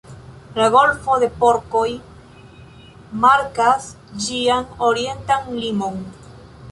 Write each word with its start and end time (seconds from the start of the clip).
La 0.59 0.67
Golfo 0.75 1.17
de 1.23 1.27
Porkoj 1.41 1.83
markas 3.25 3.87
ĝian 4.29 4.65
orientan 4.89 5.53
limon. 5.63 6.01